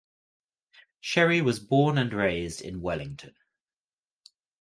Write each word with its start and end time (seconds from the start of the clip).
Sherry 1.01 1.41
was 1.41 1.59
born 1.59 1.99
and 1.99 2.11
raised 2.11 2.59
in 2.63 2.81
Wellington. 2.81 3.35